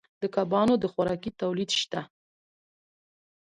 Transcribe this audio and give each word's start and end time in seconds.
د 0.21 0.23
کبانو 0.35 0.73
د 0.79 0.85
خوراکې 0.93 1.31
تولید 1.41 1.71
شته 1.81 2.01